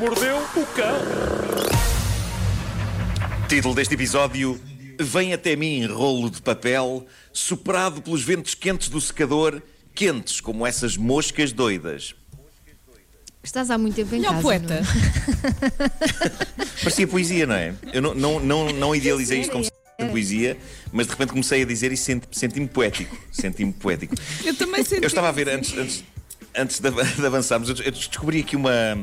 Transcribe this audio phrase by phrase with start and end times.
[0.00, 0.96] mordeu o cão.
[3.48, 4.58] Título deste episódio:
[4.98, 9.60] Vem até mim rolo de papel, soprado pelos ventos quentes do secador,
[9.94, 12.14] quentes como essas moscas doidas.
[13.44, 14.42] Estás há muito tempo em Melhor casa.
[14.42, 14.74] poeta.
[14.74, 15.88] não é?
[16.82, 17.74] Parecia poesia, não é?
[17.92, 20.56] Eu não, não, não, não idealizei isto como se fosse poesia,
[20.92, 23.14] mas de repente comecei a dizer e senti- senti-me poético.
[23.30, 24.14] Senti-me poético.
[24.44, 25.02] Eu também senti.
[25.02, 26.04] Eu estava a ver antes, antes,
[26.56, 28.98] antes de, de avançarmos, eu, eu descobri aqui uma,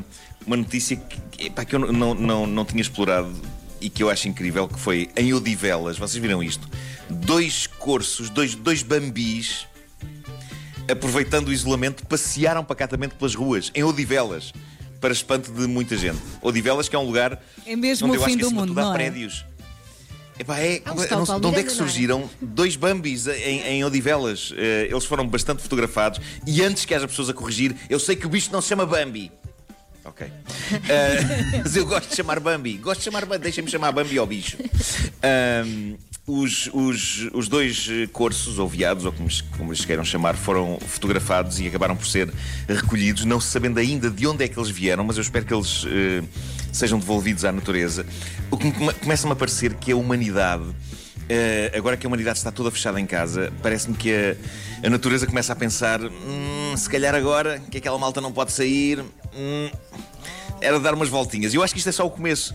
[0.45, 3.33] uma notícia que, epá, que eu não, não, não tinha explorado
[3.79, 6.67] e que eu acho incrível, que foi em Odivelas, vocês viram isto?
[7.09, 9.67] Dois corços, dois, dois bambis,
[10.89, 14.51] aproveitando o isolamento, passearam pacatamente pelas ruas, em Odivelas,
[14.99, 16.19] para espanto de muita gente.
[16.41, 18.67] Odivelas, que é um lugar É mesmo onde o eu acho fim que do mundo,
[18.69, 18.95] tudo há não é?
[18.95, 19.45] prédios.
[20.39, 21.73] Epá, é, Há um não de onde é que é?
[21.73, 24.53] surgiram dois bambis em, em Odivelas?
[24.55, 28.25] Eh, eles foram bastante fotografados e antes que haja pessoas a corrigir, eu sei que
[28.25, 29.31] o bicho não se chama Bambi.
[30.05, 30.27] Ok.
[30.89, 32.77] Eh, mas eu gosto de chamar Bambi.
[32.77, 33.43] Gosto de chamar Bambi.
[33.43, 34.57] Deixem-me chamar Bambi ao bicho.
[36.27, 40.77] Os, os, os dois eh, corços, ou viados, ou como, como lhes queiram chamar, foram
[40.85, 42.29] fotografados e acabaram por ser
[42.67, 45.53] recolhidos, não se sabendo ainda de onde é que eles vieram, mas eu espero que
[45.53, 46.21] eles eh,
[46.73, 48.05] sejam devolvidos à natureza.
[48.51, 50.65] O que me come- começa-me a parecer que a humanidade.
[51.29, 55.25] eh, agora que a humanidade está toda fechada em casa, parece-me que a, a natureza
[55.27, 58.99] começa a pensar: "Hum, se calhar agora que aquela malta não pode sair,
[59.33, 59.69] hum,
[60.59, 61.53] era dar umas voltinhas.
[61.53, 62.53] E eu acho que isto é só o começo.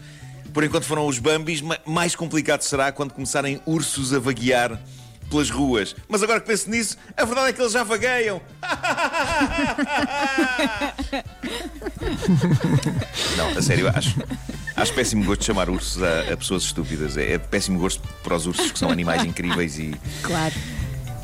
[0.53, 4.79] Por enquanto foram os Bambis, ma- mais complicado será quando começarem ursos a vaguear
[5.31, 5.97] pelas ruas.
[6.09, 8.41] Mas agora que penso nisso, a verdade é que eles já vagueiam.
[13.37, 14.15] Não, a sério, acho,
[14.77, 17.17] acho péssimo gosto de chamar ursos a, a pessoas estúpidas.
[17.17, 20.55] É, é péssimo gosto para os ursos, que são animais incríveis e, Claro.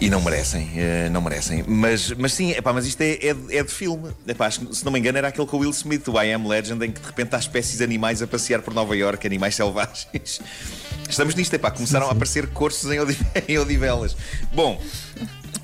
[0.01, 1.65] E não merecem, eh, não merecem.
[1.67, 4.11] Mas, mas sim, epá, mas isto é, é, de- é de filme.
[4.27, 6.33] Epá, acho que, se não me engano, era aquele com o Will Smith, o I
[6.33, 9.27] Am Legend, em que de repente há espécies de animais a passear por Nova York,
[9.27, 10.41] animais selvagens.
[11.09, 13.19] Estamos nisto, epá, começaram a aparecer corços em, Odi-
[13.49, 14.17] em Odivelas.
[14.53, 14.81] Bom.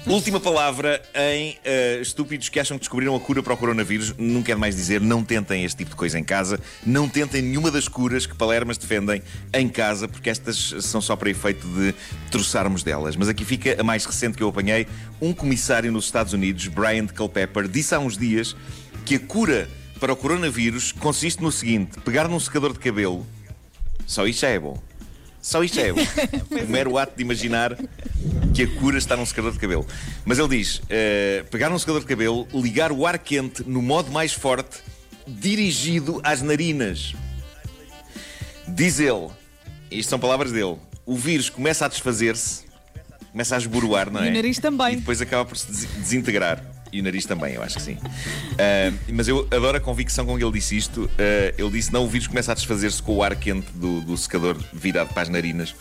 [0.06, 4.14] Última palavra em eh, estúpidos que acham que descobriram a cura para o coronavírus.
[4.18, 6.60] Não quero mais dizer, não tentem este tipo de coisa em casa.
[6.84, 9.22] Não tentem nenhuma das curas que Palermas defendem
[9.54, 11.94] em casa, porque estas são só para efeito de
[12.30, 13.16] troçarmos delas.
[13.16, 14.86] Mas aqui fica a mais recente que eu apanhei.
[15.22, 18.54] Um comissário nos Estados Unidos, Brian Culpepper, disse há uns dias
[19.06, 23.26] que a cura para o coronavírus consiste no seguinte: pegar num secador de cabelo.
[24.06, 24.78] Só isto já é bom.
[25.44, 25.92] Só isto é.
[26.64, 27.76] O mero ato de imaginar
[28.54, 29.86] que a cura está num secador de cabelo.
[30.24, 34.10] Mas ele diz: eh, pegar num secador de cabelo, ligar o ar quente no modo
[34.10, 34.78] mais forte,
[35.28, 37.14] dirigido às narinas.
[38.66, 39.28] Diz ele,
[39.90, 42.62] isto são palavras dele, o vírus começa a desfazer-se,
[43.30, 44.28] começa a esboroar, não é?
[44.28, 44.94] E o nariz também.
[44.94, 46.64] E depois acaba por se des- desintegrar.
[46.94, 47.98] E o nariz também, eu acho que sim.
[48.56, 51.10] Ah, mas eu adoro a convicção com que ele disse isto.
[51.18, 54.16] Ah, ele disse: não, o vírus começa a desfazer-se com o ar quente do, do
[54.16, 55.74] secador virado para as narinas.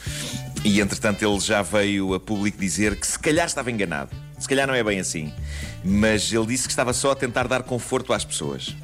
[0.65, 4.09] E entretanto, ele já veio a público dizer que se calhar estava enganado.
[4.39, 5.31] Se calhar não é bem assim.
[5.85, 8.75] Mas ele disse que estava só a tentar dar conforto às pessoas.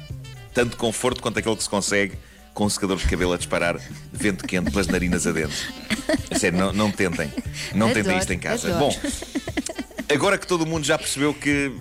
[0.54, 2.14] Tanto conforto quanto aquele que se consegue
[2.54, 3.76] com um secador de cabelo a disparar
[4.12, 5.56] vento quente pelas narinas adentro.
[6.30, 7.32] A sério, não, não tentem.
[7.74, 8.68] Não tentem Adoro, isto em casa.
[8.74, 8.92] adoro.
[8.92, 9.10] Bom,
[10.14, 11.72] agora que todo mundo já percebeu que,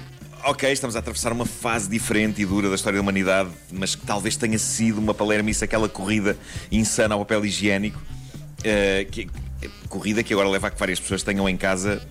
[0.46, 4.06] ok, estamos a atravessar uma fase diferente e dura da história da humanidade, mas que
[4.06, 6.38] talvez tenha sido uma palermice aquela corrida
[6.72, 8.02] insana ao papel higiênico,
[8.64, 9.30] eh, que,
[9.88, 12.02] corrida que agora leva a que várias pessoas tenham em casa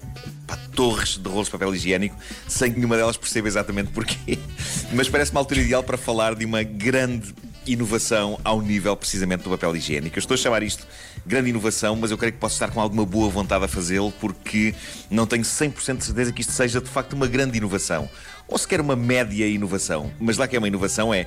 [0.47, 2.17] pá, torres de rolos de papel higiênico
[2.47, 4.39] sem que nenhuma delas perceba exatamente porquê.
[4.93, 7.35] Mas parece uma altura ideal para falar de uma grande
[7.67, 10.17] inovação ao nível precisamente do papel higiênico.
[10.17, 10.87] Eu estou a chamar isto
[11.29, 14.75] grande inovação, mas eu creio que posso estar com alguma boa vontade a fazê-lo porque
[15.11, 18.09] não tenho 100% de certeza que isto seja de facto uma grande inovação.
[18.49, 20.11] Ou sequer uma média inovação.
[20.19, 21.27] Mas lá que é uma inovação é.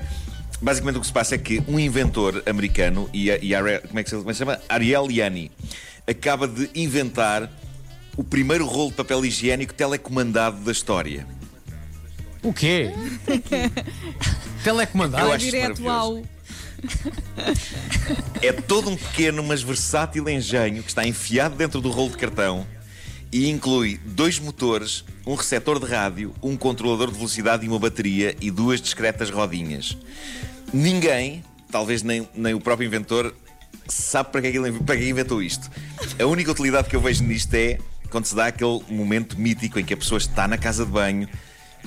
[0.62, 4.00] Basicamente o que se passa é que um inventor americano, e, a- e a, como,
[4.00, 4.60] é que se, como é que se chama?
[4.68, 5.52] Ariel Yanni,
[6.08, 7.50] acaba de inventar
[8.18, 11.26] o primeiro rolo de papel higiênico telecomandado da história.
[12.44, 12.92] O quê?
[14.64, 15.28] Telecomandado?
[15.28, 16.22] Eu acho direto ao.
[18.42, 22.66] É todo um pequeno, mas versátil engenho que está enfiado dentro do rolo de cartão
[23.32, 28.36] e inclui dois motores, um receptor de rádio, um controlador de velocidade e uma bateria
[28.42, 29.98] e duas discretas rodinhas.
[30.74, 33.34] Ninguém, talvez nem, nem o próprio inventor,
[33.88, 35.70] sabe para que, é para é inventou isto.
[36.20, 37.78] A única utilidade que eu vejo nisto é
[38.10, 41.30] quando se dá aquele momento mítico em que a pessoa está na casa de banho,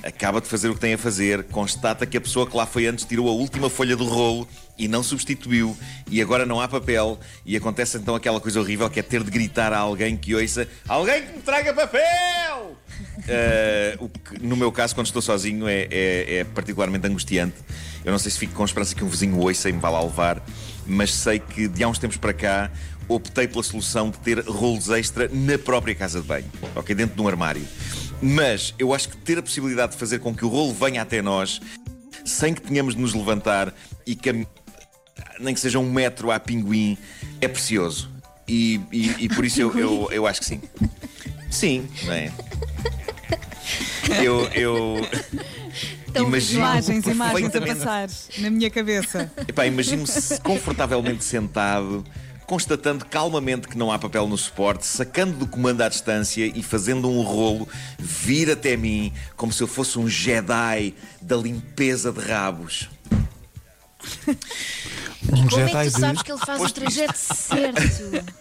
[0.05, 2.85] acaba de fazer o que tem a fazer, constata que a pessoa que lá foi
[2.85, 4.47] antes tirou a última folha do rolo
[4.77, 5.75] e não substituiu,
[6.09, 9.31] e agora não há papel, e acontece então aquela coisa horrível que é ter de
[9.31, 12.77] gritar a alguém que ouça: Alguém que me traga papel!
[13.19, 17.55] Uh, o que, no meu caso, quando estou sozinho, é, é, é, particularmente angustiante.
[18.03, 19.89] Eu não sei se fico com a esperança que um vizinho ouça e me vá
[19.89, 20.45] lá levar,
[20.85, 22.69] mas sei que de há uns tempos para cá
[23.07, 26.95] optei pela solução de ter rolos extra na própria casa de banho, ok?
[26.95, 27.65] Dentro de um armário.
[28.21, 31.21] Mas eu acho que ter a possibilidade de fazer com que o rolo venha até
[31.21, 31.61] nós,
[32.23, 33.73] sem que tenhamos de nos levantar
[34.05, 34.47] e que
[35.39, 36.97] nem que seja um metro a pinguim,
[37.41, 38.09] é precioso.
[38.47, 40.61] E, e, e por isso eu, eu, eu acho que sim.
[41.49, 42.31] Sim, não é?
[44.23, 44.97] Eu, eu
[46.07, 49.31] Então, imagino Imagens, imagens a passar na minha cabeça.
[49.47, 50.07] Epá, imagino-me
[50.43, 52.03] confortavelmente sentado,
[52.45, 57.09] constatando calmamente que não há papel no suporte, sacando do comando à distância e fazendo
[57.09, 57.67] um rolo
[57.99, 62.89] vir até mim como se eu fosse um Jedi da limpeza de rabos.
[65.33, 68.35] Um Como é Jedi que tu de- sabes que ele faz o trajeto certo?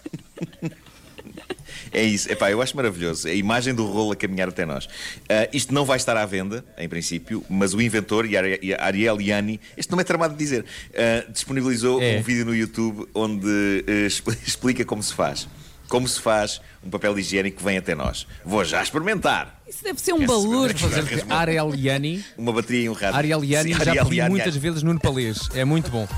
[1.95, 3.29] É isso, epá, eu acho maravilhoso.
[3.29, 4.89] A imagem do rolo a caminhar até nós.
[5.29, 9.21] Ah, isto não vai estar à venda, em princípio, mas o inventor, e Ari- Ariel
[9.21, 10.65] Yanni, este nome é tramado de dizer,
[10.95, 12.19] ah, disponibilizou É.
[12.19, 15.47] um vídeo no YouTube onde expl- explica como se faz.
[15.89, 18.27] Como se faz um papel higiênico que vem até nós.
[18.45, 19.63] Vou já experimentar.
[19.69, 20.79] Isso deve ser um balúrdio.
[20.79, 23.17] segunda- Fazer que Arieliani, Uma bateria e um rádio.
[23.17, 24.31] Arieliani Sim, já Ariel pedi Yanni.
[24.31, 25.39] muitas vezes no Nepalês.
[25.55, 26.09] É muito bom.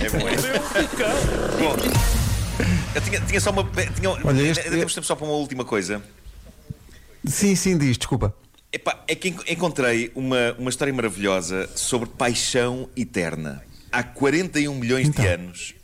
[0.00, 0.36] É bom, é.
[1.60, 1.76] Bom,
[2.94, 3.64] eu tinha, tinha só uma.
[3.94, 6.02] Tinha, Olha, este- ainda temos tempo só para uma última coisa.
[7.26, 8.34] Sim, sim, diz, desculpa.
[8.72, 13.62] Epá, é que en- encontrei uma, uma história maravilhosa sobre paixão eterna.
[13.90, 15.24] Há 41 milhões de Então.
[15.26, 15.74] anos,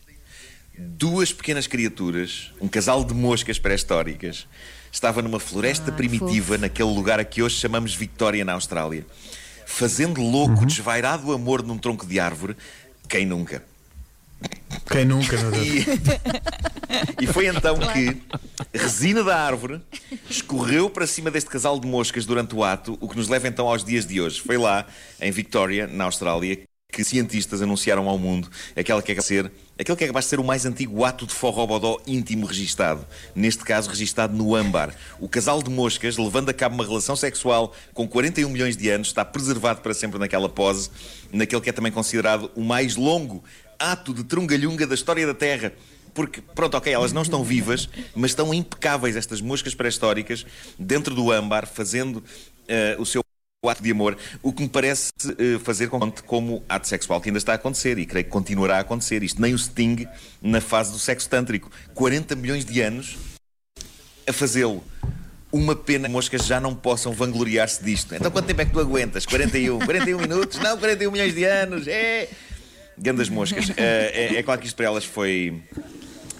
[0.76, 4.46] duas pequenas criaturas, um casal de moscas pré-históricas,
[4.90, 6.60] estava numa floresta Ai, primitiva, fofo.
[6.60, 9.06] naquele lugar a que hoje chamamos Victoria, na Austrália,
[9.66, 12.56] fazendo louco, desvairado amor num tronco de árvore.
[13.06, 13.62] Quem nunca?
[14.90, 15.66] Quem nunca, meu Deus.
[15.66, 15.86] E,
[17.24, 18.16] e foi então que
[18.72, 19.80] resina da árvore
[20.28, 23.68] escorreu para cima deste casal de moscas durante o ato, o que nos leva então
[23.68, 24.40] aos dias de hoje.
[24.40, 24.86] Foi lá,
[25.20, 30.04] em Victoria, na Austrália, que cientistas anunciaram ao mundo aquela que é ser, aquele que
[30.04, 33.06] é capaz de ser o mais antigo ato de forrobodó íntimo registado.
[33.34, 34.94] Neste caso, registado no âmbar.
[35.20, 39.08] O casal de moscas, levando a cabo uma relação sexual com 41 milhões de anos,
[39.08, 40.90] está preservado para sempre naquela pose,
[41.30, 43.44] naquele que é também considerado o mais longo
[43.78, 45.72] ato de trungalhunga da história da Terra.
[46.14, 50.44] Porque, pronto, ok, elas não estão vivas, mas estão impecáveis, estas moscas pré-históricas,
[50.78, 52.24] dentro do âmbar, fazendo
[52.66, 53.22] eh, o seu
[53.66, 57.38] ato de amor, o que me parece eh, fazer com como ato sexual que ainda
[57.38, 59.22] está a acontecer e creio que continuará a acontecer.
[59.22, 60.06] Isto nem o Sting
[60.40, 61.70] na fase do sexo tântrico.
[61.94, 63.16] 40 milhões de anos
[64.26, 64.82] a fazê-lo.
[65.50, 68.14] Uma pena que moscas já não possam vangloriar-se disto.
[68.14, 69.24] Então quanto tempo é que tu aguentas?
[69.26, 69.78] 41?
[69.80, 70.58] 41 minutos?
[70.58, 71.88] Não, 41 milhões de anos.
[71.88, 72.28] É!
[73.00, 73.70] Gandas moscas.
[73.76, 75.62] Eh, é, é claro que isto para elas foi.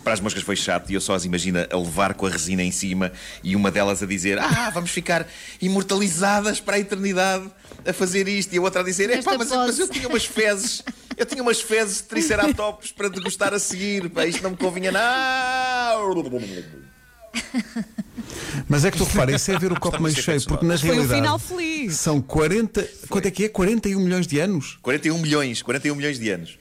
[0.05, 2.63] Para as moscas foi chato e eu só as imagino a levar com a resina
[2.63, 3.13] em cima
[3.45, 5.27] e uma delas a dizer: Ah, vamos ficar
[5.61, 7.51] imortalizadas para a eternidade
[7.87, 8.55] a fazer isto.
[8.55, 10.83] E a outra a dizer: Esta Epá, mas, eu- mas pose." eu tinha umas fezes,
[11.17, 14.09] eu tinha umas fezes de triceratops para degustar a seguir.
[14.09, 16.15] Pá, isto não me convinha não.
[18.69, 20.91] Mas é que tu repara, isso é ver o copo meio cheio, porque na Foi
[20.91, 21.95] um realidade final feliz.
[21.97, 22.89] são 40.
[23.09, 23.49] Quanto é que é?
[23.49, 24.79] 41 milhões de anos?
[24.83, 26.59] 41 milhões, 41 milhões de anos.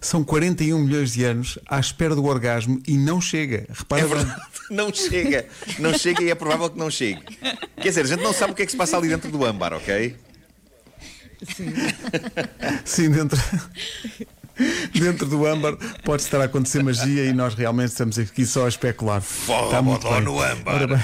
[0.00, 3.66] São 41 milhões de anos à espera do orgasmo e não chega.
[3.68, 4.40] Repara É verdade,
[4.70, 5.46] não chega.
[5.78, 7.20] Não chega e é provável que não chegue.
[7.76, 9.44] Quer dizer, a gente não sabe o que é que se passa ali dentro do
[9.44, 10.16] âmbar, ok?
[12.86, 13.38] Sim, dentro.
[14.92, 18.68] Dentro do âmbar pode estar a acontecer magia e nós realmente estamos aqui só a
[18.68, 19.20] especular.
[19.20, 20.24] Forró Está muito bodó bem.
[20.24, 20.86] no âmbar.
[20.88, 21.00] Bem,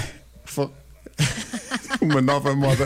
[2.01, 2.85] Uma nova moda.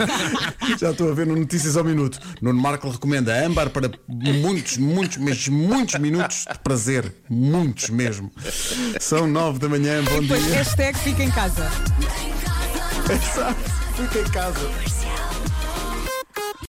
[0.80, 2.18] Já estou a ver no Notícias ao Minuto.
[2.42, 7.14] Nuno Marco recomenda âmbar para muitos, muitos, mas muitos minutos de prazer.
[7.30, 8.32] Muitos mesmo.
[9.00, 10.56] São nove da manhã, bom Depois, dia.
[10.56, 11.70] hashtag fica em casa.
[13.10, 13.60] Exato.
[13.98, 15.01] Fica em casa.